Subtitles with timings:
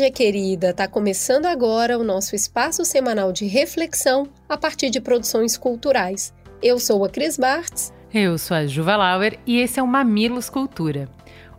[0.00, 5.58] Mamilândia querida, está começando agora o nosso espaço semanal de reflexão a partir de produções
[5.58, 6.32] culturais.
[6.62, 7.92] Eu sou a Cris Bartz.
[8.12, 11.06] Eu sou a Juva Lauer e esse é o Mamilos Cultura.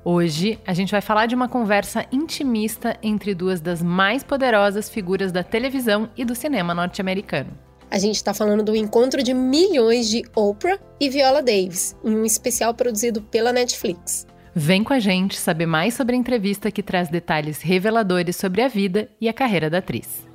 [0.03, 5.31] Hoje a gente vai falar de uma conversa intimista entre duas das mais poderosas figuras
[5.31, 7.51] da televisão e do cinema norte-americano.
[7.91, 12.25] A gente está falando do encontro de milhões de Oprah e Viola Davis, em um
[12.25, 14.25] especial produzido pela Netflix.
[14.53, 18.67] Vem com a gente saber mais sobre a entrevista que traz detalhes reveladores sobre a
[18.67, 20.27] vida e a carreira da atriz.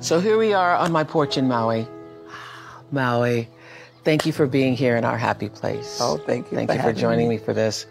[0.00, 1.86] So here we are on my porch in Maui.
[2.90, 3.48] Maui,
[4.04, 5.98] thank you for being here in our happy place.
[6.00, 6.56] Oh, thank you.
[6.56, 7.36] Thank for you for joining me.
[7.36, 7.86] me for this.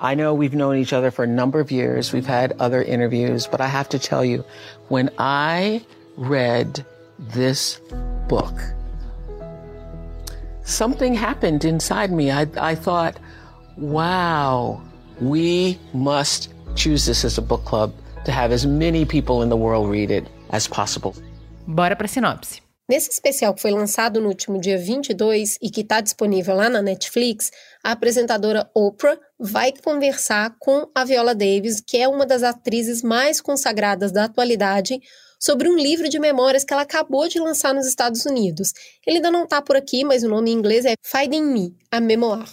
[0.00, 2.12] I know we've known each other for a number of years.
[2.12, 4.44] We've had other interviews, but I have to tell you,
[4.88, 5.84] when I
[6.16, 6.84] read
[7.18, 7.80] this
[8.28, 8.54] book,
[10.64, 12.30] something happened inside me.
[12.30, 13.18] I, I thought,
[13.76, 14.80] wow,
[15.20, 17.92] we must choose this as a book club
[18.24, 21.14] to have as many people in the world read it as possible.
[21.66, 22.62] Bora para sinopse.
[22.88, 26.80] Nesse especial que foi lançado no último dia 22 e que está disponível lá na
[26.80, 27.50] Netflix,
[27.84, 33.42] a apresentadora Oprah vai conversar com a Viola Davis, que é uma das atrizes mais
[33.42, 34.98] consagradas da atualidade,
[35.38, 38.72] sobre um livro de memórias que ela acabou de lançar nos Estados Unidos.
[39.06, 42.00] Ele ainda não está por aqui, mas o nome em inglês é Finding Me, a
[42.00, 42.48] Memoir.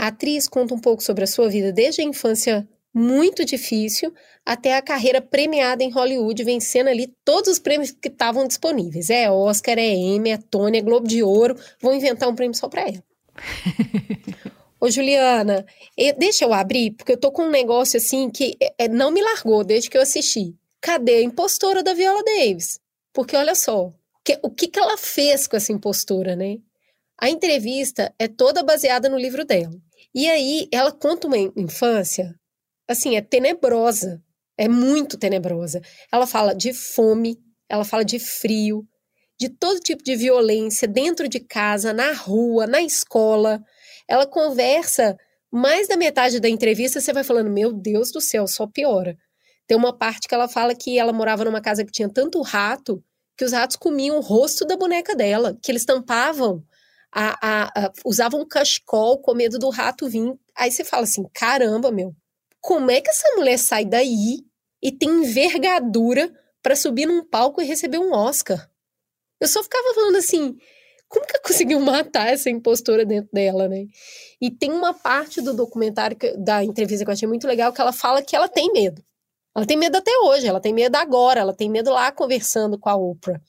[0.00, 4.14] A atriz conta um pouco sobre a sua vida desde a infância muito difícil
[4.46, 9.10] até a carreira premiada em Hollywood, vencendo ali todos os prêmios que estavam disponíveis.
[9.10, 11.54] É Oscar, é Emmy, é Tony, é Globo de Ouro.
[11.82, 13.04] Vou inventar um prêmio só para ela.
[14.80, 15.66] Ô, Juliana,
[16.16, 19.20] deixa eu abrir, porque eu tô com um negócio assim que é, é, não me
[19.20, 20.56] largou desde que eu assisti.
[20.80, 22.80] Cadê a impostora da Viola Davis?
[23.12, 23.92] Porque olha só,
[24.24, 26.56] que, o que, que ela fez com essa impostora, né?
[27.20, 29.78] A entrevista é toda baseada no livro dela.
[30.14, 32.34] E aí ela conta uma infância,
[32.88, 34.20] assim, é tenebrosa,
[34.58, 35.80] é muito tenebrosa.
[36.12, 37.38] Ela fala de fome,
[37.68, 38.84] ela fala de frio,
[39.38, 43.62] de todo tipo de violência dentro de casa, na rua, na escola.
[44.08, 45.16] Ela conversa
[45.50, 49.16] mais da metade da entrevista, você vai falando, meu Deus do céu, só piora.
[49.66, 53.02] Tem uma parte que ela fala que ela morava numa casa que tinha tanto rato
[53.36, 56.62] que os ratos comiam o rosto da boneca dela, que eles tampavam
[57.12, 60.34] a, a, a, usavam um cachecol com medo do rato vir.
[60.56, 62.14] Aí você fala assim: caramba, meu,
[62.60, 64.44] como é que essa mulher sai daí
[64.82, 66.32] e tem envergadura
[66.62, 68.68] para subir num palco e receber um Oscar?
[69.40, 70.56] Eu só ficava falando assim.
[71.08, 73.86] Como que conseguiu matar essa impostora dentro dela, né?
[74.40, 77.80] E tem uma parte do documentário, que, da entrevista que eu achei muito legal, que
[77.80, 79.02] ela fala que ela tem medo.
[79.56, 82.88] Ela tem medo até hoje, ela tem medo agora, ela tem medo lá conversando com
[82.88, 83.40] a Oprah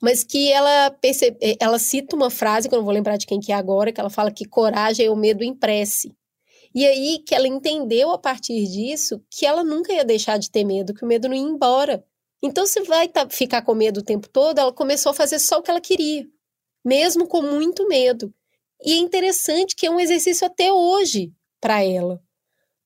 [0.00, 3.26] mas que ela percebe, eh, ela cita uma frase que eu não vou lembrar de
[3.26, 6.14] quem que é agora, que ela fala que coragem é o medo impresse.
[6.74, 10.64] E aí que ela entendeu a partir disso que ela nunca ia deixar de ter
[10.64, 12.04] medo, que o medo não ia embora.
[12.42, 15.58] Então, se vai tá, ficar com medo o tempo todo, ela começou a fazer só
[15.58, 16.26] o que ela queria,
[16.84, 18.32] mesmo com muito medo.
[18.84, 22.22] E é interessante que é um exercício até hoje para ela.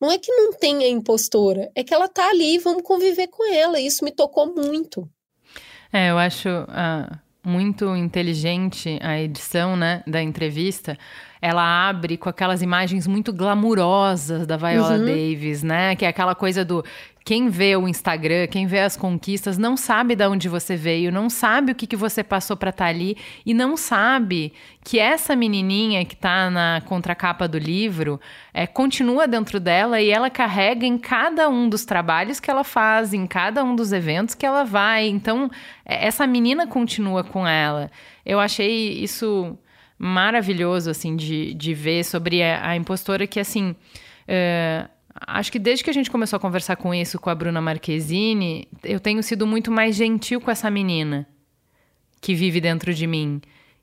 [0.00, 3.78] Não é que não tenha impostora, é que ela tá ali, vamos conviver com ela.
[3.78, 5.10] Isso me tocou muito.
[5.92, 10.96] É, eu acho uh, muito inteligente a edição né, da entrevista.
[11.42, 15.06] Ela abre com aquelas imagens muito glamurosas da Viola uhum.
[15.06, 15.96] Davis, né?
[15.96, 16.84] Que é aquela coisa do
[17.24, 21.28] quem vê o Instagram, quem vê as conquistas, não sabe de onde você veio, não
[21.28, 24.52] sabe o que, que você passou para estar tá ali e não sabe
[24.82, 28.20] que essa menininha que está na contracapa do livro
[28.52, 33.12] é, continua dentro dela e ela carrega em cada um dos trabalhos que ela faz,
[33.12, 35.06] em cada um dos eventos que ela vai.
[35.06, 35.50] Então,
[35.84, 37.90] é, essa menina continua com ela.
[38.24, 39.58] Eu achei isso
[40.00, 43.76] maravilhoso, assim, de, de ver sobre a, a impostora que, assim.
[44.26, 44.88] Uh,
[45.26, 48.68] Acho que desde que a gente começou a conversar com isso com a Bruna Marquezine,
[48.84, 51.26] eu tenho sido muito mais gentil com essa menina
[52.20, 53.40] que vive dentro de mim.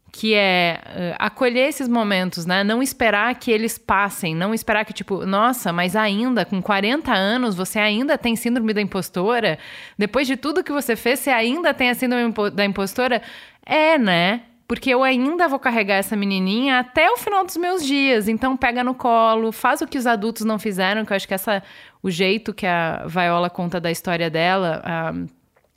[0.10, 2.64] Que é uh, acolher esses momentos, né?
[2.64, 7.56] Não esperar que eles passem, não esperar que, tipo, nossa, mas ainda, com 40 anos,
[7.56, 9.60] você ainda tem síndrome da impostora?
[9.98, 13.22] Depois de tudo que você fez, você ainda tem a síndrome da impostora?
[13.66, 14.44] É, né?
[14.68, 18.28] Porque eu ainda vou carregar essa menininha até o final dos meus dias.
[18.28, 21.34] Então pega no colo, faz o que os adultos não fizeram, que eu acho que
[21.34, 21.64] essa
[22.04, 25.14] o jeito que a Viola conta da história dela, a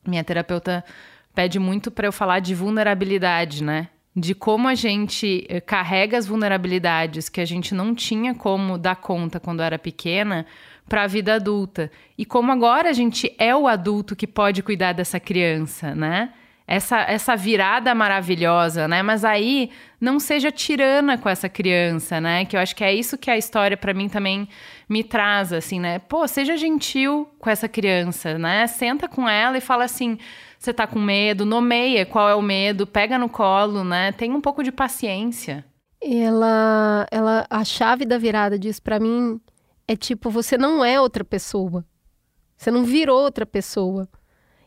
[0.07, 0.85] minha terapeuta
[1.35, 3.89] pede muito para eu falar de vulnerabilidade, né?
[4.15, 8.97] de como a gente eh, carrega as vulnerabilidades que a gente não tinha como dar
[8.97, 10.47] conta quando era pequena
[10.89, 11.91] para a vida adulta.
[12.19, 16.33] E como agora a gente é o adulto que pode cuidar dessa criança, né?
[16.73, 19.03] Essa, essa virada maravilhosa, né?
[19.03, 19.71] Mas aí
[20.01, 22.45] não seja tirana com essa criança, né?
[22.45, 24.49] Que eu acho que é isso que a história para mim também
[24.89, 25.99] me traz, assim, né?
[25.99, 28.69] Pô, seja gentil com essa criança, né?
[28.69, 30.17] Senta com ela e fala assim:
[30.57, 34.13] você tá com medo, nomeia qual é o medo, pega no colo, né?
[34.13, 35.65] Tem um pouco de paciência.
[36.01, 39.41] Ela, ela, a chave da virada disso para mim
[39.89, 41.85] é tipo, você não é outra pessoa.
[42.57, 44.09] Você não virou outra pessoa.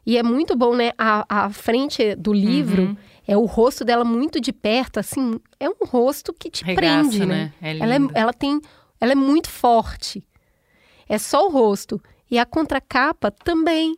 [0.06, 0.92] E é muito bom, né?
[0.98, 2.98] A, a frente do livro uhum.
[3.28, 7.26] é o rosto dela muito de perto, assim, é um rosto que te Regaça, prende,
[7.26, 7.26] né?
[7.26, 7.54] né?
[7.62, 8.60] É ela, é, ela tem,
[9.00, 10.24] ela é muito forte.
[11.08, 12.02] É só o rosto.
[12.30, 13.96] E a contracapa também.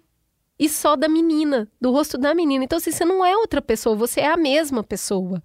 [0.57, 2.63] E só da menina, do rosto da menina.
[2.63, 5.43] Então, assim, você não é outra pessoa, você é a mesma pessoa.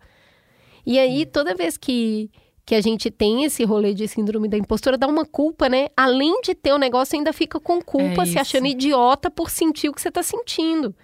[0.87, 2.31] E aí, toda vez que
[2.70, 5.88] que a gente tem esse rolê de síndrome da impostora, dá uma culpa, né?
[5.96, 9.88] Além de ter o negócio, ainda fica com culpa, é se achando idiota por sentir
[9.88, 10.94] o que você tá sentindo.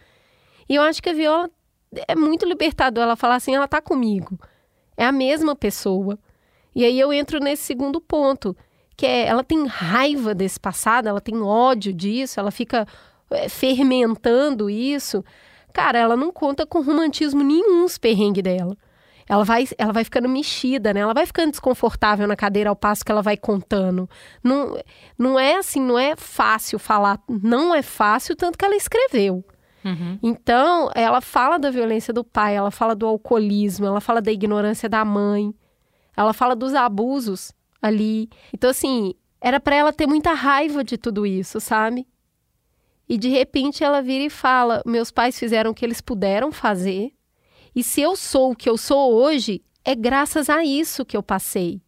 [0.68, 1.50] E eu acho que a Viola
[2.06, 3.02] é muito libertador.
[3.02, 4.38] Ela fala assim: ela tá comigo.
[4.96, 6.16] É a mesma pessoa.
[6.72, 8.56] E aí eu entro nesse segundo ponto,
[8.96, 12.86] que é ela tem raiva desse passado, ela tem ódio disso, ela fica
[13.28, 15.24] é, fermentando isso.
[15.72, 18.76] Cara, ela não conta com romantismo nenhum os perrengues dela
[19.28, 21.00] ela vai, ela vai ficando mexida, né?
[21.00, 24.08] Ela vai ficando desconfortável na cadeira ao passo que ela vai contando.
[24.42, 24.78] Não,
[25.18, 29.44] não é assim, não é fácil falar, não é fácil, tanto que ela escreveu.
[29.84, 30.18] Uhum.
[30.22, 34.88] Então, ela fala da violência do pai, ela fala do alcoolismo, ela fala da ignorância
[34.88, 35.54] da mãe,
[36.16, 38.28] ela fala dos abusos ali.
[38.52, 42.06] Então, assim, era para ela ter muita raiva de tudo isso, sabe?
[43.08, 47.12] E de repente ela vira e fala: Meus pais fizeram o que eles puderam fazer,
[47.76, 51.22] e se eu sou o que eu sou hoje, é graças a isso que eu
[51.22, 51.82] passei.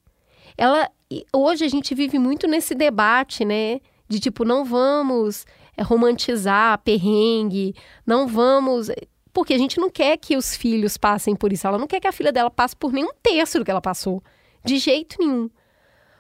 [0.55, 0.91] Ela
[1.35, 3.81] hoje a gente vive muito nesse debate, né?
[4.07, 7.75] De tipo, não vamos é, romantizar perrengue,
[8.07, 8.91] não vamos.
[9.33, 11.67] Porque a gente não quer que os filhos passem por isso.
[11.67, 14.23] Ela não quer que a filha dela passe por nenhum terço do que ela passou.
[14.63, 15.49] De jeito nenhum.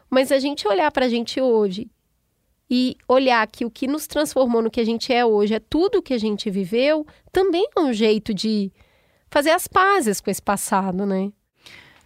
[0.08, 1.90] Mas a gente olhar para a gente hoje
[2.70, 5.98] e olhar que o que nos transformou no que a gente é hoje é tudo
[5.98, 8.72] o que a gente viveu, também é um jeito de
[9.30, 11.30] fazer as pazes com esse passado, né?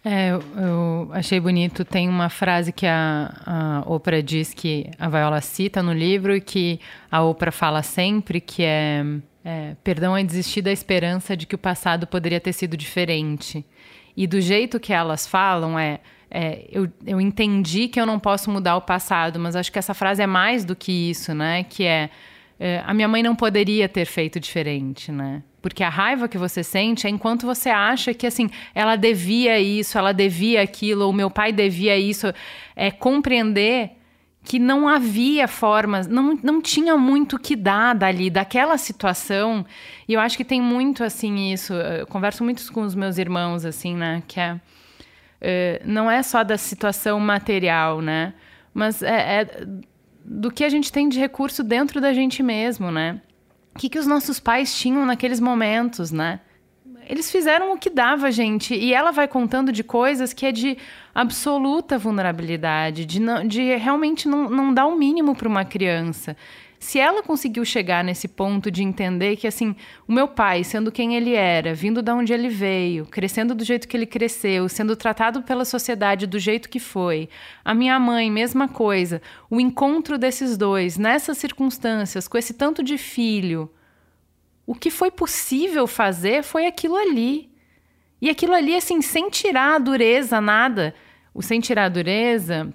[0.05, 1.85] É, eu, achei bonito.
[1.85, 6.41] Tem uma frase que a, a Oprah diz que a Viola cita no livro e
[6.41, 6.79] que
[7.09, 9.03] a Oprah fala sempre, que é,
[9.45, 13.65] é perdão é desistir da esperança de que o passado poderia ter sido diferente.
[14.15, 18.51] E do jeito que elas falam é, é, eu, eu entendi que eu não posso
[18.51, 21.63] mudar o passado, mas acho que essa frase é mais do que isso, né?
[21.63, 22.09] Que é,
[22.59, 25.43] é a minha mãe não poderia ter feito diferente, né?
[25.63, 29.97] Porque a raiva que você sente é enquanto você acha que, assim, ela devia isso,
[29.97, 32.33] ela devia aquilo, ou meu pai devia isso.
[32.75, 33.91] É compreender
[34.43, 39.65] que não havia formas, não, não tinha muito que dar dali, daquela situação.
[40.05, 41.73] E eu acho que tem muito, assim, isso.
[41.73, 44.21] Eu converso muito com os meus irmãos, assim, né?
[44.27, 44.55] Que é.
[44.55, 48.33] Uh, não é só da situação material, né?
[48.73, 49.67] Mas é, é
[50.25, 53.21] do que a gente tem de recurso dentro da gente mesmo, né?
[53.75, 56.39] O que, que os nossos pais tinham naqueles momentos, né?
[57.09, 58.73] Eles fizeram o que dava, gente.
[58.73, 60.77] E ela vai contando de coisas que é de
[61.13, 66.37] absoluta vulnerabilidade, de, não, de realmente não, não dar o mínimo para uma criança
[66.83, 69.73] se ela conseguiu chegar nesse ponto de entender que, assim,
[70.05, 73.87] o meu pai, sendo quem ele era, vindo de onde ele veio, crescendo do jeito
[73.87, 77.29] que ele cresceu, sendo tratado pela sociedade do jeito que foi,
[77.63, 82.97] a minha mãe, mesma coisa, o encontro desses dois nessas circunstâncias, com esse tanto de
[82.97, 83.71] filho,
[84.67, 87.49] o que foi possível fazer foi aquilo ali.
[88.21, 90.93] E aquilo ali, assim, sem tirar a dureza, nada.
[91.33, 92.73] O sem tirar a dureza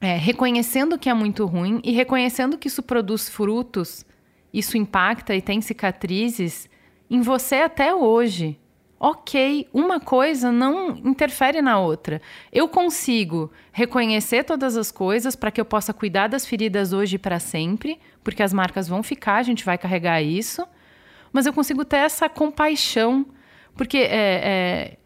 [0.00, 4.04] é, reconhecendo que é muito ruim e reconhecendo que isso produz frutos,
[4.52, 6.68] isso impacta e tem cicatrizes
[7.10, 8.58] em você até hoje.
[9.00, 12.20] Ok, uma coisa não interfere na outra.
[12.52, 17.18] Eu consigo reconhecer todas as coisas para que eu possa cuidar das feridas hoje e
[17.18, 20.66] para sempre, porque as marcas vão ficar, a gente vai carregar isso.
[21.32, 23.26] Mas eu consigo ter essa compaixão,
[23.76, 24.96] porque é, é,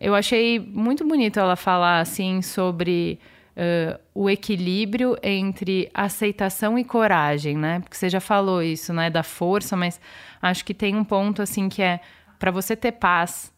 [0.00, 3.18] eu achei muito bonito ela falar assim sobre
[3.56, 7.80] uh, o equilíbrio entre aceitação e coragem, né?
[7.80, 9.10] Porque você já falou isso, né?
[9.10, 10.00] Da força, mas
[10.40, 12.00] acho que tem um ponto assim que é
[12.38, 13.52] para você ter paz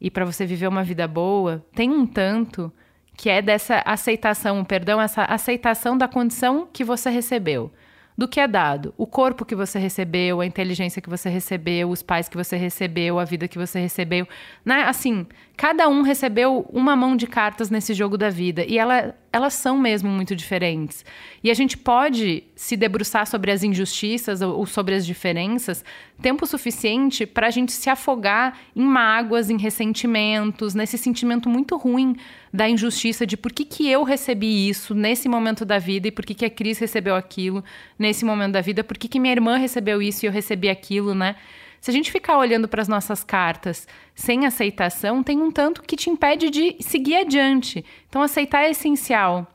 [0.00, 2.72] e para você viver uma vida boa, tem um tanto
[3.16, 7.70] que é dessa aceitação, perdão, essa aceitação da condição que você recebeu.
[8.16, 8.94] Do que é dado.
[8.98, 13.18] O corpo que você recebeu, a inteligência que você recebeu, os pais que você recebeu,
[13.18, 14.28] a vida que você recebeu.
[14.64, 14.82] Né?
[14.82, 15.26] Assim,
[15.56, 18.64] cada um recebeu uma mão de cartas nesse jogo da vida.
[18.64, 21.04] E ela, elas são mesmo muito diferentes.
[21.42, 25.84] E a gente pode se debruçar sobre as injustiças ou, ou sobre as diferenças
[26.20, 32.16] tempo suficiente para a gente se afogar em mágoas, em ressentimentos, nesse sentimento muito ruim
[32.52, 36.26] da injustiça de por que, que eu recebi isso nesse momento da vida e por
[36.26, 37.64] que, que a Cris recebeu aquilo
[37.98, 41.14] nesse momento da vida, por que, que minha irmã recebeu isso e eu recebi aquilo,
[41.14, 41.36] né?
[41.80, 45.96] Se a gente ficar olhando para as nossas cartas sem aceitação, tem um tanto que
[45.96, 47.84] te impede de seguir adiante.
[48.08, 49.46] Então, aceitar é essencial.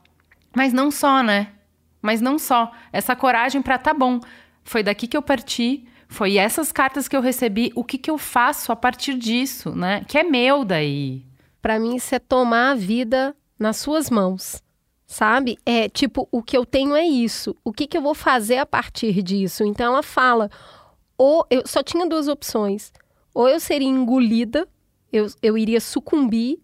[0.54, 1.48] Mas não só, né?
[2.02, 2.72] Mas não só.
[2.92, 4.18] Essa coragem para tá bom.
[4.64, 8.18] Foi daqui que eu parti, foi essas cartas que eu recebi, o que, que eu
[8.18, 10.02] faço a partir disso, né?
[10.08, 11.25] Que é meu daí.
[11.66, 14.62] Para mim, isso é tomar a vida nas suas mãos,
[15.04, 15.58] sabe?
[15.66, 17.56] É tipo, o que eu tenho é isso.
[17.64, 19.64] O que, que eu vou fazer a partir disso?
[19.64, 20.48] Então ela fala,
[21.18, 22.92] ou eu só tinha duas opções.
[23.34, 24.68] Ou eu seria engolida,
[25.12, 26.60] eu, eu iria sucumbir,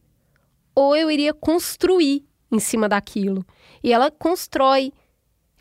[0.73, 3.44] ou eu iria construir em cima daquilo.
[3.82, 4.92] E ela constrói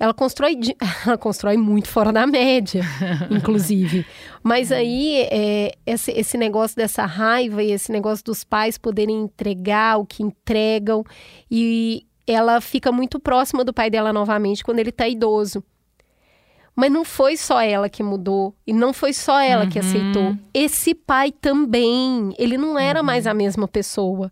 [0.02, 0.58] ela constrói,
[1.06, 2.82] ela constrói muito fora da média,
[3.30, 4.04] inclusive.
[4.42, 10.00] Mas aí, é, esse, esse negócio dessa raiva e esse negócio dos pais poderem entregar
[10.00, 11.04] o que entregam.
[11.52, 15.64] E ela fica muito próxima do pai dela novamente quando ele está idoso.
[16.76, 19.70] Mas não foi só ela que mudou e não foi só ela uhum.
[19.70, 20.36] que aceitou.
[20.52, 23.06] Esse pai também, ele não era uhum.
[23.06, 24.32] mais a mesma pessoa.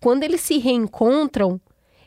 [0.00, 1.60] Quando eles se reencontram,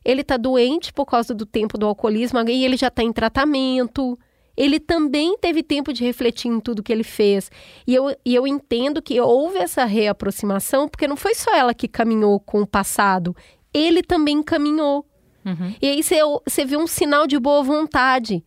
[0.06, 4.18] ele está doente por causa do tempo do alcoolismo e ele já está em tratamento.
[4.56, 7.52] Ele também teve tempo de refletir em tudo que ele fez.
[7.88, 11.88] E eu, e eu entendo que houve essa reaproximação, porque não foi só ela que
[11.88, 13.36] caminhou com o passado,
[13.74, 15.06] ele também caminhou.
[15.44, 15.74] Uhum.
[15.82, 18.46] E aí você vê um sinal de boa vontade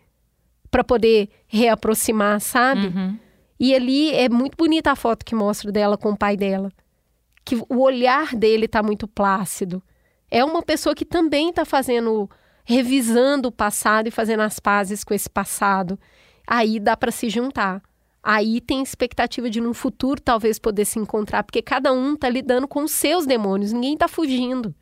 [0.71, 2.87] para poder reaproximar, sabe?
[2.87, 3.19] Uhum.
[3.59, 6.71] E ali é muito bonita a foto que mostra dela com o pai dela.
[7.45, 9.83] Que o olhar dele está muito plácido
[10.31, 12.29] é uma pessoa que também está fazendo,
[12.65, 15.99] revisando o passado e fazendo as pazes com esse passado.
[16.47, 17.83] Aí dá para se juntar.
[18.23, 22.69] Aí tem expectativa de no futuro talvez poder se encontrar, porque cada um está lidando
[22.69, 24.75] com os seus demônios, ninguém está fugindo.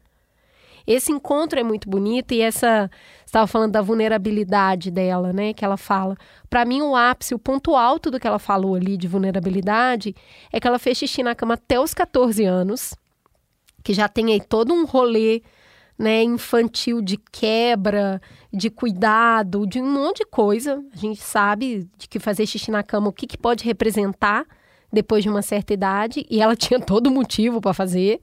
[0.86, 2.88] Esse encontro é muito bonito e essa
[3.24, 5.52] estava falando da vulnerabilidade dela, né?
[5.52, 6.16] Que ela fala.
[6.48, 10.14] Para mim, o ápice, o ponto alto do que ela falou ali de vulnerabilidade
[10.52, 12.94] é que ela fez xixi na cama até os 14 anos
[13.86, 15.42] que já tem aí todo um rolê
[15.96, 18.20] né, infantil de quebra,
[18.52, 20.84] de cuidado, de um monte de coisa.
[20.92, 24.44] A gente sabe de que fazer xixi na cama, o que, que pode representar
[24.92, 28.20] depois de uma certa idade, e ela tinha todo motivo para fazer.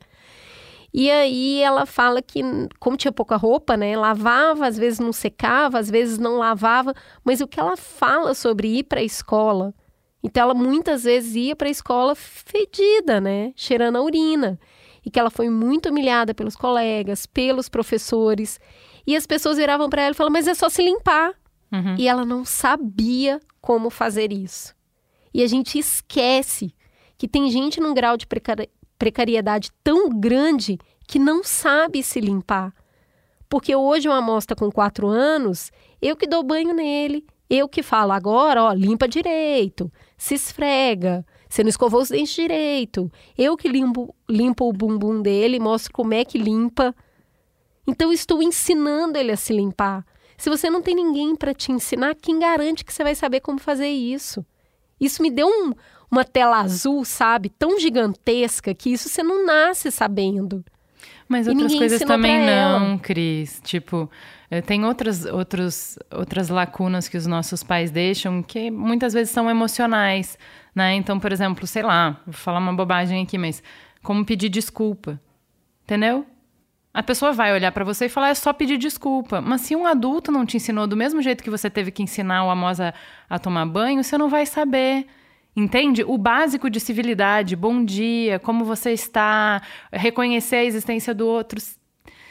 [0.93, 2.41] E aí ela fala que,
[2.77, 6.93] como tinha pouca roupa, né, lavava, às vezes não secava, às vezes não lavava,
[7.23, 9.73] mas o que ela fala sobre ir para a escola.
[10.21, 14.59] Então ela muitas vezes ia para a escola fedida, né, cheirando a urina
[15.05, 18.59] e que ela foi muito humilhada pelos colegas, pelos professores.
[19.05, 21.33] E as pessoas viravam para ela e falavam: Mas é só se limpar.
[21.71, 21.95] Uhum.
[21.97, 24.75] E ela não sabia como fazer isso.
[25.33, 26.73] E a gente esquece
[27.17, 32.73] que tem gente num grau de precari precariedade tão grande que não sabe se limpar.
[33.49, 38.13] Porque hoje uma amostra com quatro anos, eu que dou banho nele, eu que falo
[38.13, 43.11] agora, ó, limpa direito, se esfrega, você não escovou os dentes direito.
[43.37, 46.95] Eu que limpo, limpo o bumbum dele, mostro como é que limpa.
[47.85, 50.03] Então, estou ensinando ele a se limpar.
[50.35, 53.59] Se você não tem ninguém para te ensinar, quem garante que você vai saber como
[53.59, 54.43] fazer isso?
[54.99, 55.73] Isso me deu um,
[56.09, 57.49] uma tela azul, sabe?
[57.49, 60.65] Tão gigantesca que isso você não nasce sabendo.
[61.27, 63.61] Mas outras coisas também não, Cris.
[63.63, 64.09] Tipo,
[64.49, 69.47] eh, tem outras, outros, outras lacunas que os nossos pais deixam que muitas vezes são
[69.47, 70.35] emocionais
[70.73, 70.95] né?
[70.95, 73.61] Então, por exemplo, sei lá, vou falar uma bobagem aqui, mas
[74.01, 75.19] como pedir desculpa,
[75.83, 76.25] entendeu?
[76.93, 79.41] A pessoa vai olhar para você e falar é só pedir desculpa.
[79.41, 82.45] Mas se um adulto não te ensinou do mesmo jeito que você teve que ensinar
[82.45, 82.93] o Amos a,
[83.27, 85.07] a tomar banho, você não vai saber.
[85.55, 86.03] Entende?
[86.03, 89.61] O básico de civilidade, bom dia, como você está,
[89.91, 91.59] reconhecer a existência do outro.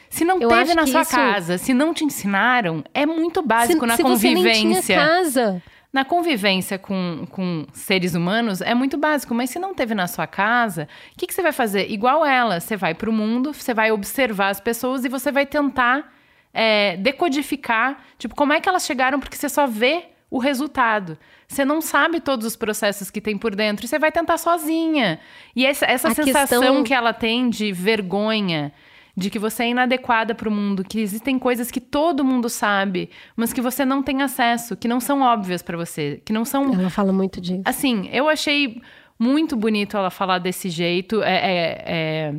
[0.09, 1.11] Se não Eu teve na sua isso...
[1.11, 4.53] casa, se não te ensinaram, é muito básico se, na se convivência.
[4.53, 9.59] Você nem tinha casa na convivência com, com seres humanos é muito básico, mas se
[9.59, 11.91] não teve na sua casa, o que, que você vai fazer?
[11.91, 15.45] Igual ela, você vai para o mundo, você vai observar as pessoas e você vai
[15.45, 16.11] tentar
[16.55, 21.19] é, decodificar, tipo, como é que elas chegaram, porque você só vê o resultado.
[21.47, 25.21] Você não sabe todos os processos que tem por dentro e você vai tentar sozinha.
[25.55, 26.85] E essa, essa sensação questão...
[26.85, 28.73] que ela tem de vergonha,
[29.17, 33.11] de que você é inadequada para o mundo, que existem coisas que todo mundo sabe,
[33.37, 36.73] mas que você não tem acesso, que não são óbvias para você, que não são.
[36.73, 37.63] Ela fala muito disso.
[37.65, 38.81] Assim, eu achei
[39.19, 41.23] muito bonito ela falar desse jeito.
[41.23, 42.35] É, é, é...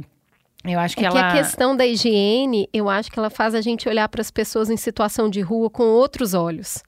[0.66, 1.20] Eu acho que é ela.
[1.32, 4.32] Que a questão da higiene, eu acho que ela faz a gente olhar para as
[4.32, 6.82] pessoas em situação de rua com outros olhos.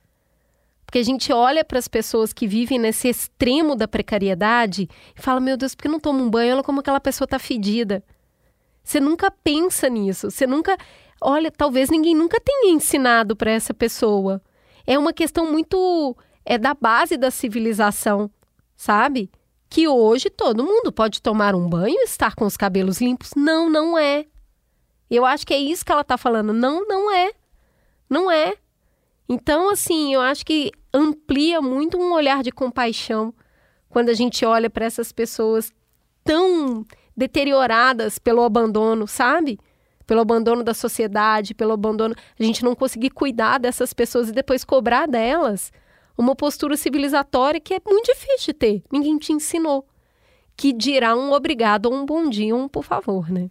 [0.86, 5.40] Porque a gente olha para as pessoas que vivem nesse extremo da precariedade e fala:
[5.40, 6.54] meu Deus, por que não toma um banho?
[6.56, 8.04] Olha como aquela pessoa está fedida.
[8.86, 10.30] Você nunca pensa nisso.
[10.30, 10.78] Você nunca.
[11.20, 14.40] Olha, talvez ninguém nunca tenha ensinado para essa pessoa.
[14.86, 16.16] É uma questão muito.
[16.46, 18.30] É da base da civilização,
[18.78, 19.32] sabe?
[19.68, 23.32] Que hoje todo mundo pode tomar um banho e estar com os cabelos limpos.
[23.36, 24.28] Não, não é.
[25.10, 26.54] Eu acho que é isso que ela está falando.
[26.54, 27.32] Não, não é.
[28.08, 28.56] Não é.
[29.28, 33.34] Então, assim, eu acho que amplia muito um olhar de compaixão
[33.90, 35.74] quando a gente olha para essas pessoas
[36.24, 39.60] tão deterioradas pelo abandono, sabe?
[40.06, 42.16] Pelo abandono da sociedade, pelo abandono.
[42.40, 45.72] A gente não conseguir cuidar dessas pessoas e depois cobrar delas
[46.18, 48.84] uma postura civilizatória que é muito difícil de ter.
[48.92, 49.86] Ninguém te ensinou.
[50.58, 53.50] Que dirá um obrigado um bom dia, um por favor, né?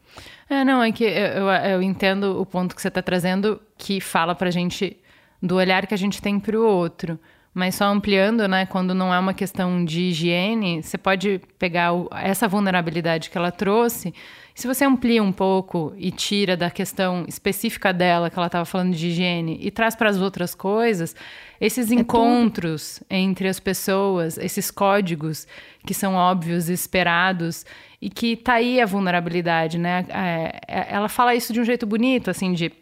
[0.48, 4.00] É, não, é que eu, eu, eu entendo o ponto que você está trazendo, que
[4.00, 4.96] fala pra gente
[5.42, 7.20] do olhar que a gente tem para o outro.
[7.54, 12.10] Mas só ampliando, né, quando não é uma questão de higiene, você pode pegar o,
[12.12, 14.12] essa vulnerabilidade que ela trouxe.
[14.52, 18.92] Se você amplia um pouco e tira da questão específica dela, que ela estava falando
[18.94, 21.14] de higiene, e traz para as outras coisas,
[21.60, 23.06] esses é encontros tudo.
[23.08, 25.46] entre as pessoas, esses códigos
[25.86, 27.64] que são óbvios, esperados,
[28.02, 30.04] e que tá aí a vulnerabilidade, né?
[30.08, 32.72] É, é, ela fala isso de um jeito bonito, assim, de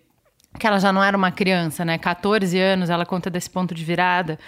[0.58, 1.98] que ela já não era uma criança, né?
[1.98, 4.38] 14 anos, ela conta desse ponto de virada.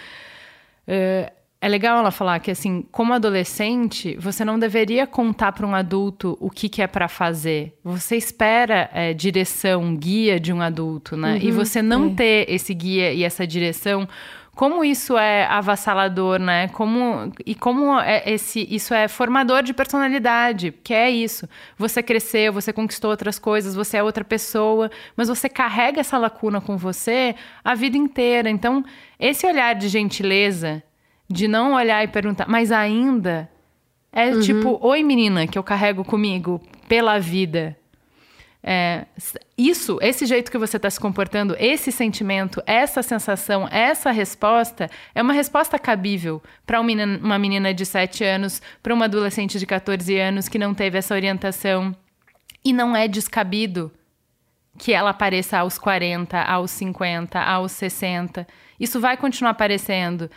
[0.87, 1.31] É,
[1.61, 6.37] é legal ela falar que, assim, como adolescente, você não deveria contar para um adulto
[6.39, 7.75] o que, que é para fazer.
[7.83, 11.33] Você espera é, direção, guia de um adulto, né?
[11.33, 12.13] Uhum, e você não é.
[12.13, 14.07] ter esse guia e essa direção
[14.55, 16.69] como isso é avassalador, né?
[16.69, 21.47] Como e como é esse isso é formador de personalidade, que é isso.
[21.77, 26.61] Você cresceu, você conquistou outras coisas, você é outra pessoa, mas você carrega essa lacuna
[26.61, 28.49] com você a vida inteira.
[28.49, 28.83] Então,
[29.19, 30.81] esse olhar de gentileza,
[31.29, 33.49] de não olhar e perguntar, mas ainda
[34.09, 34.39] é uhum.
[34.39, 37.77] tipo, oi menina, que eu carrego comigo pela vida.
[38.67, 39.05] É,
[39.55, 45.21] isso, esse jeito que você está se comportando, esse sentimento, essa sensação, essa resposta é
[45.21, 50.49] uma resposta cabível para uma menina de 7 anos, para uma adolescente de 14 anos
[50.49, 51.95] que não teve essa orientação.
[52.63, 53.91] E não é descabido
[54.79, 58.47] que ela apareça aos 40, aos 50, aos 60.
[58.79, 60.27] Isso vai continuar aparecendo.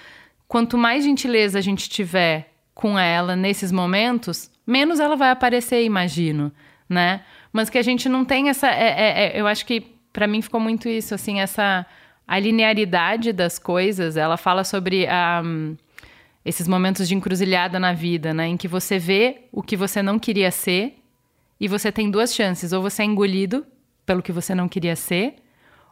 [0.47, 6.53] Quanto mais gentileza a gente tiver com ela nesses momentos, menos ela vai aparecer, imagino,
[6.87, 7.23] né?
[7.53, 8.69] Mas que a gente não tem essa.
[8.69, 9.81] É, é, é eu acho que
[10.13, 11.87] para mim ficou muito isso, assim, essa
[12.27, 14.17] a linearidade das coisas.
[14.17, 15.77] Ela fala sobre a, um,
[16.45, 20.19] esses momentos de encruzilhada na vida, né, em que você vê o que você não
[20.19, 20.99] queria ser
[21.61, 23.67] e você tem duas chances: ou você é engolido
[24.05, 25.37] pelo que você não queria ser,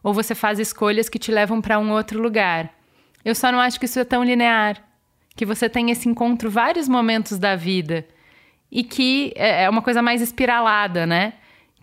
[0.02, 2.72] ou você faz escolhas que te levam para um outro lugar.
[3.24, 4.82] Eu só não acho que isso é tão linear,
[5.34, 8.06] que você tem esse encontro vários momentos da vida
[8.70, 11.34] e que é, é uma coisa mais espiralada, né?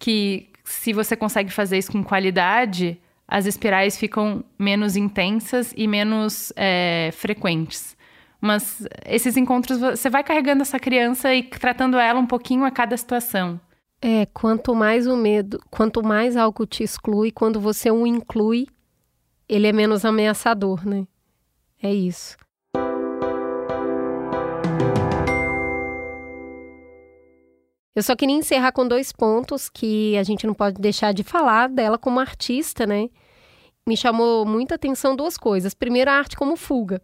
[0.04, 6.52] Que se você consegue fazer isso com qualidade, as espirais ficam menos intensas e menos
[6.58, 7.96] é, frequentes.
[8.42, 12.98] Mas esses encontros, você vai carregando essa criança e tratando ela um pouquinho a cada
[12.98, 13.58] situação.
[14.02, 18.68] É, quanto mais o medo, quanto mais algo te exclui, quando você o inclui,
[19.48, 21.08] ele é menos ameaçador, né?
[21.82, 22.36] É isso.
[27.96, 31.70] Eu só queria encerrar com dois pontos que a gente não pode deixar de falar
[31.70, 33.10] dela como artista, né?
[33.86, 35.74] Me chamou muita atenção duas coisas.
[35.74, 37.02] Primeiro, a arte como fuga.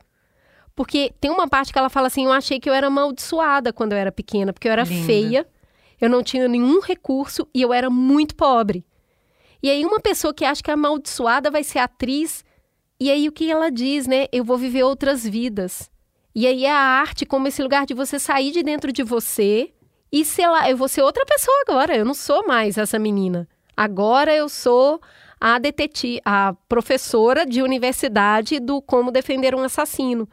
[0.75, 3.91] Porque tem uma parte que ela fala assim: eu achei que eu era amaldiçoada quando
[3.91, 5.05] eu era pequena, porque eu era Linda.
[5.05, 5.47] feia,
[5.99, 8.85] eu não tinha nenhum recurso e eu era muito pobre.
[9.61, 12.45] E aí, uma pessoa que acha que é amaldiçoada vai ser atriz,
[12.97, 14.27] e aí o que ela diz, né?
[14.31, 15.91] Eu vou viver outras vidas.
[16.33, 19.73] E aí é a arte como esse lugar de você sair de dentro de você
[20.11, 21.95] e sei lá, eu vou ser outra pessoa agora.
[21.95, 23.47] Eu não sou mais essa menina.
[23.75, 24.99] Agora eu sou
[25.39, 30.27] a detetive, a professora de universidade do como defender um assassino.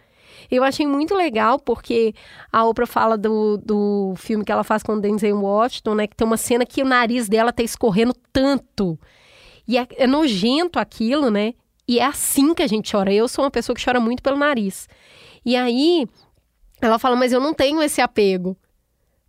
[0.51, 2.15] Eu achei muito legal porque
[2.53, 6.07] a Oprah fala do, do filme que ela faz com o Denzel Washington, né?
[6.07, 8.99] Que tem uma cena que o nariz dela tá escorrendo tanto.
[9.67, 11.55] E é, é nojento aquilo, né?
[11.89, 13.13] E é assim que a gente chora.
[13.13, 14.89] Eu sou uma pessoa que chora muito pelo nariz.
[15.45, 16.07] E aí
[16.81, 18.57] ela fala, mas eu não tenho esse apego.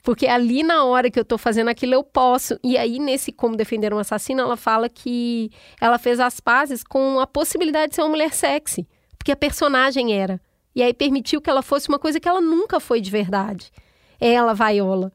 [0.08, 2.58] Porque ali na hora que eu tô fazendo aquilo, eu posso.
[2.64, 7.20] E aí, nesse Como Defender um Assassino, ela fala que ela fez as pazes com
[7.20, 8.88] a possibilidade de ser uma mulher sexy.
[9.18, 10.40] Porque a personagem era.
[10.74, 13.70] E aí permitiu que ela fosse uma coisa que ela nunca foi de verdade.
[14.18, 15.12] Ela, Viola.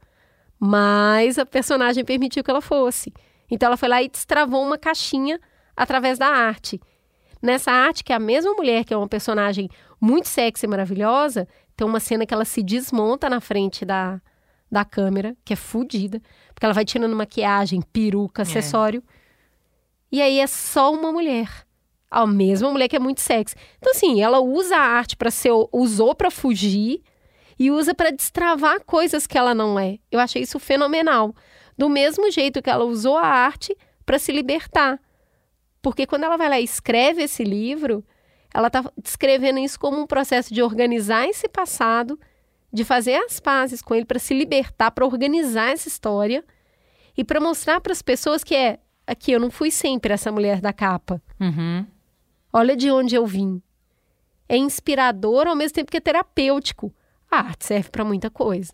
[0.61, 3.15] Mas a personagem permitiu que ela fosse.
[3.51, 5.41] Então ela foi lá e destravou uma caixinha
[5.75, 6.79] através da arte.
[7.41, 11.49] Nessa arte, que é a mesma mulher, que é uma personagem muito sexy e maravilhosa,
[11.75, 14.21] tem uma cena que ela se desmonta na frente da,
[14.73, 16.23] da câmera, que é fodida,
[16.55, 18.45] porque ela vai tirando maquiagem, peruca, é.
[18.45, 19.05] acessório.
[19.07, 19.23] É.
[20.13, 21.49] E aí é só uma mulher.
[22.11, 23.55] A mesma mulher que é muito sexy.
[23.79, 25.51] Então, assim, ela usa a arte para ser.
[25.71, 27.03] usou para fugir
[27.59, 29.99] e usa para destravar coisas que ela não é.
[30.11, 31.35] Eu achei isso fenomenal.
[31.77, 34.99] Do mesmo jeito que ela usou a arte para se libertar.
[35.81, 38.05] Porque quando ela vai lá e escreve esse livro,
[38.55, 42.19] ela está descrevendo isso como um processo de organizar esse passado,
[42.73, 46.45] de fazer as pazes com ele para se libertar, para organizar essa história
[47.17, 50.61] e para mostrar para as pessoas que é aqui eu não fui sempre essa mulher
[50.61, 51.21] da capa.
[51.39, 51.87] Uhum.
[52.53, 53.61] Olha de onde eu vim.
[54.49, 56.93] É inspirador ao mesmo tempo que é terapêutico.
[57.31, 58.73] A arte serve para muita coisa.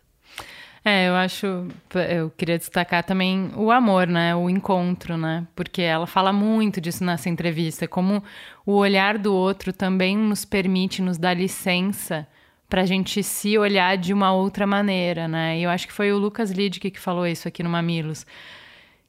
[0.84, 1.68] É, eu acho.
[2.08, 4.34] Eu queria destacar também o amor, né?
[4.34, 5.46] O encontro, né?
[5.54, 8.22] Porque ela fala muito disso nessa entrevista, como
[8.64, 12.26] o olhar do outro também nos permite, nos dá licença
[12.68, 15.58] para a gente se olhar de uma outra maneira, né?
[15.58, 18.26] E eu acho que foi o Lucas Lidick que falou isso aqui no Mamilos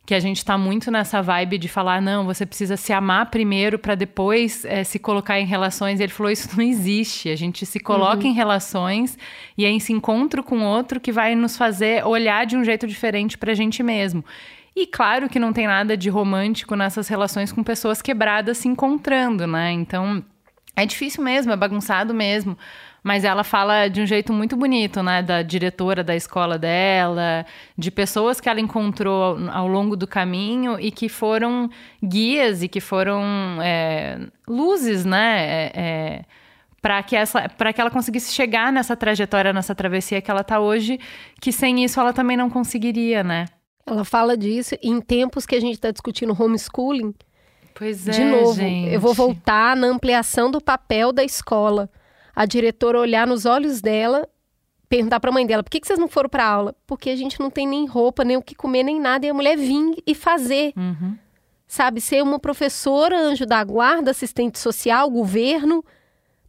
[0.09, 3.77] que a gente está muito nessa vibe de falar, não, você precisa se amar primeiro
[3.77, 5.99] para depois é, se colocar em relações.
[5.99, 7.29] E ele falou, isso não existe.
[7.29, 8.31] A gente se coloca uhum.
[8.31, 9.15] em relações
[9.55, 13.37] e é esse encontro com outro que vai nos fazer olhar de um jeito diferente
[13.37, 14.25] para a gente mesmo.
[14.75, 19.45] E claro que não tem nada de romântico nessas relações com pessoas quebradas se encontrando,
[19.45, 19.73] né?
[19.73, 20.25] Então
[20.83, 22.57] é difícil mesmo, é bagunçado mesmo.
[23.01, 25.21] Mas ela fala de um jeito muito bonito, né?
[25.21, 27.45] Da diretora da escola dela,
[27.77, 31.69] de pessoas que ela encontrou ao longo do caminho e que foram
[32.03, 33.23] guias e que foram
[33.61, 35.39] é, luzes, né?
[35.39, 36.25] É, é,
[36.81, 40.99] para que, essa, que ela conseguisse chegar nessa trajetória, nessa travessia que ela está hoje,
[41.41, 43.45] que sem isso ela também não conseguiria, né?
[43.85, 47.13] Ela fala disso em tempos que a gente está discutindo homeschooling.
[47.79, 48.93] Pois é, De novo, gente.
[48.93, 51.89] eu vou voltar na ampliação do papel da escola
[52.35, 54.27] a diretora olhar nos olhos dela,
[54.87, 56.75] perguntar para a mãe dela: por que, que vocês não foram para aula?
[56.85, 59.25] Porque a gente não tem nem roupa, nem o que comer, nem nada.
[59.25, 60.73] E a mulher vir e fazer.
[60.75, 61.17] Uhum.
[61.67, 62.01] Sabe?
[62.01, 65.83] Ser uma professora, anjo da guarda, assistente social, governo,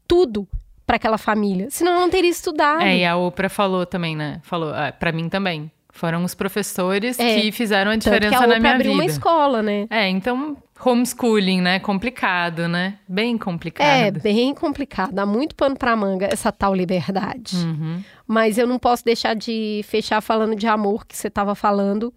[0.08, 0.48] tudo
[0.86, 1.68] para aquela família.
[1.70, 2.82] Senão ela não teria estudado.
[2.82, 4.40] É, e a Oprah falou também, né?
[4.42, 5.70] Falou, ah, para mim também.
[5.92, 9.02] Foram os professores é, que fizeram a diferença que a na minha abriu vida.
[9.02, 9.86] uma escola, né?
[9.90, 11.78] É, então homeschooling, né?
[11.78, 12.98] Complicado, né?
[13.08, 13.86] Bem complicado.
[13.86, 15.12] É, bem complicado.
[15.12, 17.56] Dá muito pano pra manga essa tal liberdade.
[17.56, 18.02] Uhum.
[18.26, 22.12] Mas eu não posso deixar de fechar falando de amor que você estava falando,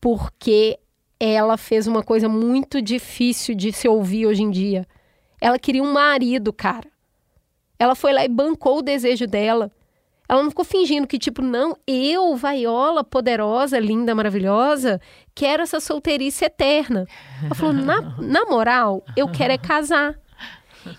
[0.00, 0.78] porque
[1.18, 4.86] ela fez uma coisa muito difícil de se ouvir hoje em dia.
[5.40, 6.88] Ela queria um marido, cara.
[7.78, 9.70] Ela foi lá e bancou o desejo dela.
[10.30, 15.00] Ela não ficou fingindo que, tipo, não, eu, vaiola, poderosa, linda, maravilhosa,
[15.34, 17.04] quero essa solteirice eterna.
[17.44, 20.16] Ela falou, na, na moral, eu quero é casar.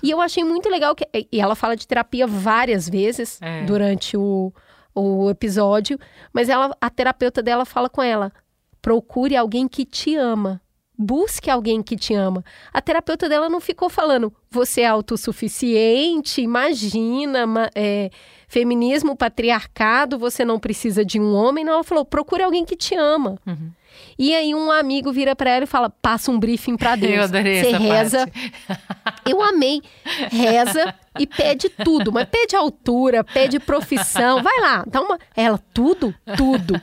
[0.04, 1.08] E eu achei muito legal que.
[1.32, 3.64] E ela fala de terapia várias vezes é.
[3.64, 4.52] durante o,
[4.94, 5.98] o episódio,
[6.34, 8.34] mas ela, a terapeuta dela fala com ela:
[8.82, 10.60] procure alguém que te ama.
[11.04, 12.46] Busque alguém que te ama.
[12.72, 18.12] A terapeuta dela não ficou falando, você é autossuficiente, imagina, é,
[18.48, 21.66] feminismo, patriarcado, você não precisa de um homem.
[21.66, 23.40] Não, ela falou, procure alguém que te ama.
[23.48, 23.72] Uhum.
[24.16, 27.14] E aí um amigo vira para ela e fala, passa um briefing para Deus.
[27.16, 28.28] Eu adorei Você reza.
[28.28, 28.54] Parte.
[29.26, 29.82] Eu amei.
[30.30, 34.44] Reza e pede tudo, mas pede altura, pede profissão.
[34.44, 35.18] Vai lá, dá uma.
[35.36, 36.80] Ela, tudo, tudo.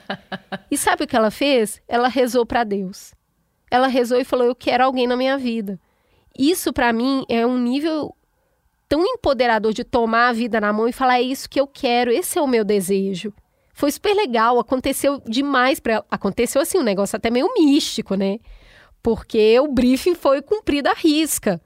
[0.68, 1.80] E sabe o que ela fez?
[1.86, 3.16] Ela rezou para Deus
[3.70, 5.78] ela rezou e falou: Eu quero alguém na minha vida.
[6.38, 8.14] Isso, para mim, é um nível
[8.88, 12.10] tão empoderador de tomar a vida na mão e falar: É isso que eu quero,
[12.10, 13.32] esse é o meu desejo.
[13.72, 16.06] Foi super legal, aconteceu demais para ela.
[16.10, 18.40] Aconteceu assim, um negócio até meio místico, né?
[19.00, 21.60] Porque o briefing foi cumprido à risca.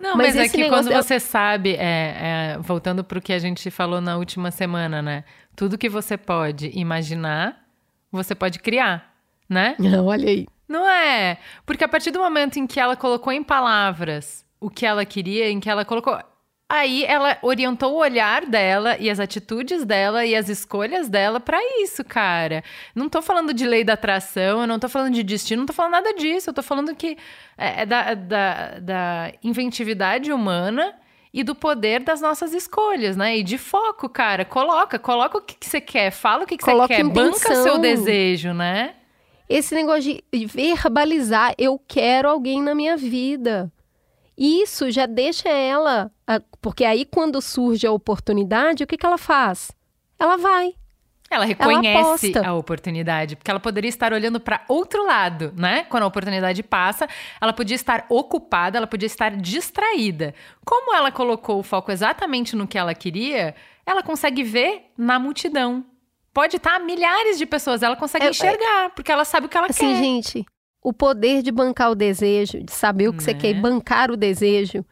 [0.00, 3.38] Não, mas, mas é que quando você sabe, é, é, voltando para o que a
[3.38, 5.24] gente falou na última semana, né?
[5.56, 7.64] Tudo que você pode imaginar,
[8.12, 9.14] você pode criar,
[9.48, 9.74] né?
[9.80, 10.46] Não, olha aí.
[10.68, 11.38] Não é.
[11.66, 15.50] Porque a partir do momento em que ela colocou em palavras o que ela queria,
[15.50, 16.18] em que ela colocou.
[16.66, 21.58] Aí ela orientou o olhar dela e as atitudes dela e as escolhas dela para
[21.82, 22.64] isso, cara.
[22.94, 25.74] Não tô falando de lei da atração, eu não tô falando de destino, não tô
[25.74, 26.48] falando nada disso.
[26.48, 27.18] Eu tô falando que
[27.58, 30.94] é, é da, da, da inventividade humana
[31.32, 33.36] e do poder das nossas escolhas, né?
[33.36, 34.44] E de foco, cara.
[34.44, 37.78] Coloca, coloca o que, que você quer, fala o que, que você quer, banca seu
[37.78, 38.94] desejo, né?
[39.48, 43.70] Esse negócio de verbalizar, eu quero alguém na minha vida.
[44.36, 46.10] Isso já deixa ela.
[46.60, 49.70] Porque aí, quando surge a oportunidade, o que, que ela faz?
[50.18, 50.74] Ela vai.
[51.30, 55.84] Ela reconhece ela a oportunidade, porque ela poderia estar olhando para outro lado, né?
[55.84, 57.08] Quando a oportunidade passa,
[57.40, 60.34] ela podia estar ocupada, ela podia estar distraída.
[60.64, 63.54] Como ela colocou o foco exatamente no que ela queria,
[63.84, 65.84] ela consegue ver na multidão.
[66.34, 69.68] Pode estar milhares de pessoas, ela consegue é, enxergar, porque ela sabe o que ela
[69.68, 69.92] assim, quer.
[69.94, 70.46] Assim, gente,
[70.82, 73.24] o poder de bancar o desejo, de saber o que né?
[73.24, 74.84] você quer e bancar o desejo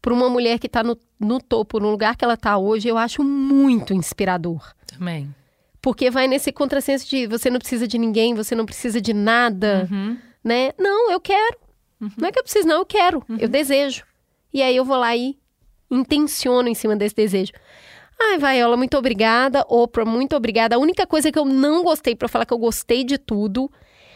[0.00, 2.96] para uma mulher que está no, no topo, no lugar que ela está hoje, eu
[2.96, 4.72] acho muito inspirador.
[4.86, 5.34] Também.
[5.82, 9.86] Porque vai nesse contrassenso de você não precisa de ninguém, você não precisa de nada,
[9.90, 10.16] uhum.
[10.42, 10.72] né?
[10.78, 11.58] Não, eu quero.
[12.00, 12.10] Uhum.
[12.16, 13.22] Não é que eu preciso, não, eu quero.
[13.28, 13.36] Uhum.
[13.38, 14.04] Eu desejo.
[14.52, 15.36] E aí eu vou lá e
[15.90, 17.52] intenciono em cima desse desejo.
[18.18, 19.64] Ai, Vaiola, muito obrigada.
[19.68, 20.76] Oprah, muito obrigada.
[20.76, 23.70] A única coisa que eu não gostei, para falar que eu gostei de tudo,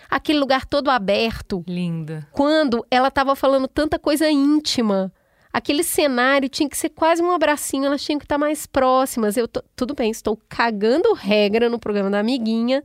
[0.09, 1.65] aquele lugar todo aberto.
[1.69, 2.27] Linda.
[2.33, 5.13] Quando ela estava falando tanta coisa íntima
[5.53, 9.37] aquele cenário tinha que ser quase um abracinho, elas tinham que estar mais próximas.
[9.37, 12.85] Eu tô, tudo bem, estou cagando regra no programa da amiguinha,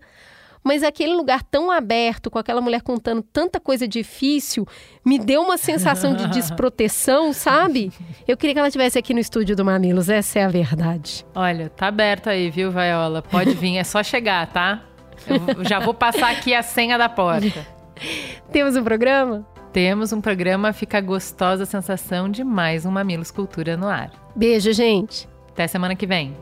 [0.66, 4.68] mas aquele lugar tão aberto, com aquela mulher contando tanta coisa difícil,
[5.06, 7.94] me deu uma sensação de desproteção, sabe?
[8.28, 11.24] Eu queria que ela estivesse aqui no estúdio do Mamilos, essa é a verdade.
[11.36, 13.22] Olha, tá aberto aí, viu, Vaiola?
[13.22, 14.84] Pode vir, é só chegar, tá?
[15.28, 17.66] Eu já vou passar aqui a senha da porta.
[18.52, 19.46] Temos um programa?
[19.76, 24.10] temos um programa Fica Gostosa a Sensação de mais um Mamilos Cultura no ar.
[24.34, 25.28] Beijo, gente.
[25.50, 26.34] Até semana que vem.